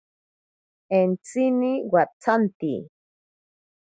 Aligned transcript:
Entsini 0.99 1.69
watsanti. 1.91 2.73